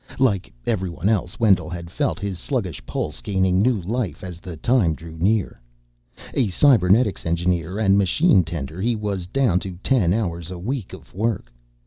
Like 0.17 0.51
everyone 0.65 1.09
else, 1.09 1.39
Wendell 1.39 1.69
had 1.69 1.91
felt 1.91 2.19
his 2.19 2.39
sluggish 2.39 2.83
pulse 2.87 3.21
gaining 3.21 3.61
new 3.61 3.79
life 3.79 4.23
as 4.23 4.39
the 4.39 4.57
time 4.57 4.95
drew 4.95 5.15
nearer. 5.15 5.61
A 6.33 6.47
cybernetics 6.47 7.23
engineer 7.23 7.77
and 7.77 7.99
machine 7.99 8.43
tender, 8.43 8.81
he 8.81 8.95
was 8.95 9.27
down 9.27 9.59
to 9.59 9.77
ten 9.83 10.11
hours 10.11 10.49
a 10.49 10.57
week 10.57 10.93
of 10.93 11.13
work. 11.13 11.53